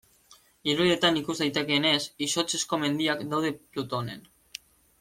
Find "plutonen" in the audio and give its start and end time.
3.61-4.27